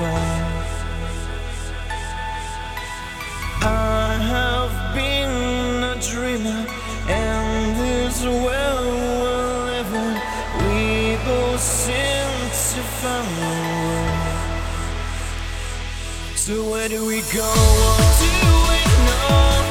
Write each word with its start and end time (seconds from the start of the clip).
I 0.00 0.04
have 4.22 4.94
been 4.94 5.82
a 5.82 5.96
dreamer, 6.00 6.66
and 7.08 7.76
this 7.76 8.22
world 8.24 9.86
we 10.62 11.16
both 11.24 11.60
seem 11.60 12.28
to. 12.74 12.82
So 16.36 16.70
where 16.70 16.88
do 16.88 17.04
we 17.04 17.22
go? 17.34 17.52
Do 18.20 18.30
we 18.70 18.80
know? 19.04 19.67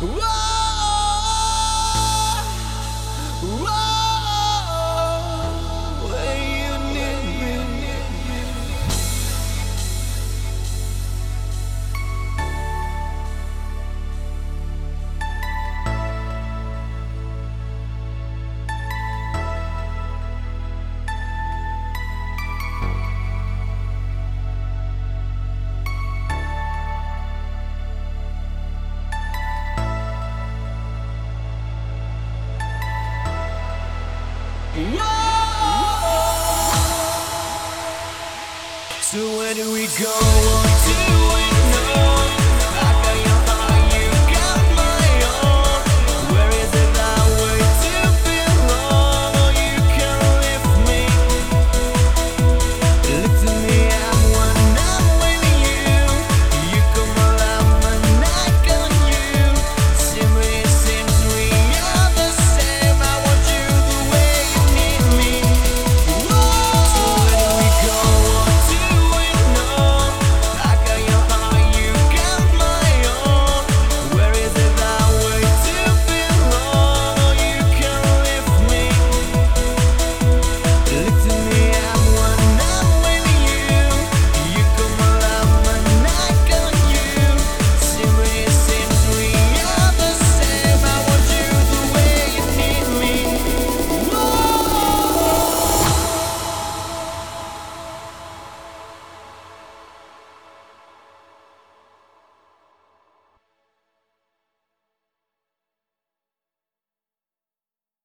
Whoa! 0.00 0.47
So 39.00 39.18
where 39.36 39.54
do 39.54 39.72
we 39.72 39.88
go? 39.98 41.37